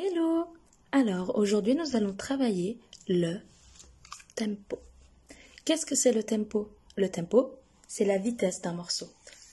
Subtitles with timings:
[0.00, 0.46] Hello
[0.92, 3.38] Alors aujourd'hui nous allons travailler le
[4.36, 4.78] tempo.
[5.64, 6.68] Qu'est-ce que c'est le tempo?
[6.96, 7.56] Le tempo,
[7.88, 9.08] c'est la vitesse d'un morceau.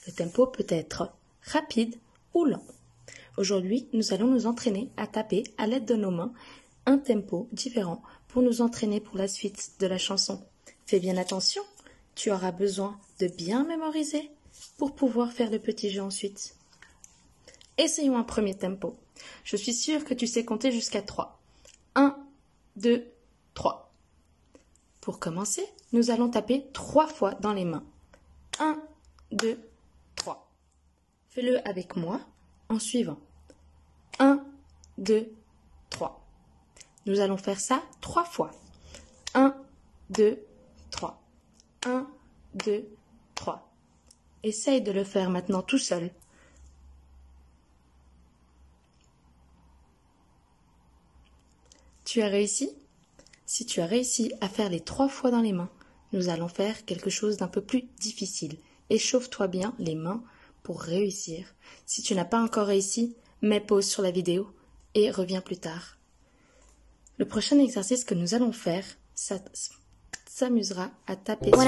[0.06, 1.12] Le tempo peut être
[1.42, 1.96] rapide
[2.36, 2.62] ou lent.
[3.38, 6.32] Aujourd'hui nous allons nous entraîner à taper à l'aide de nos mains
[6.86, 10.44] un tempo différent pour nous entraîner pour la suite de la chanson.
[10.86, 11.64] Fais bien attention,
[12.14, 14.30] tu auras besoin de bien mémoriser
[14.78, 16.56] pour pouvoir faire le petit jeu ensuite.
[17.80, 18.96] Essayons un premier tempo.
[19.46, 21.40] Je suis sûre que tu sais compter jusqu'à 3.
[21.94, 22.18] 1,
[22.78, 23.08] 2,
[23.54, 23.94] 3.
[25.02, 25.64] Pour commencer,
[25.94, 27.84] nous allons taper trois fois dans les mains.
[28.60, 28.82] 1,
[29.32, 29.60] 2,
[30.16, 30.52] 3.
[31.30, 32.22] Fais-le avec moi
[32.70, 33.20] en suivant.
[34.18, 34.44] 1,
[34.98, 35.32] 2,
[35.92, 36.26] 3.
[37.06, 38.50] Nous allons faire ça trois fois.
[39.36, 39.56] 1,
[40.10, 40.44] 2,
[40.90, 41.22] 3.
[41.86, 42.08] 1,
[42.56, 42.90] 2,
[43.36, 43.72] 3.
[44.42, 46.10] Essaye de le faire maintenant tout seul.
[52.16, 52.70] Tu as réussi
[53.46, 55.70] Si tu as réussi à faire les trois fois dans les mains,
[56.14, 58.56] nous allons faire quelque chose d'un peu plus difficile.
[58.90, 60.24] Échauffe-toi bien les mains
[60.64, 61.46] pour réussir.
[61.86, 64.48] Si tu n'as pas encore réussi, mets pause sur la vidéo
[64.94, 65.98] et reviens plus tard.
[67.18, 69.36] Le prochain exercice que nous allons faire, ça
[70.26, 71.60] s'amusera à taper sur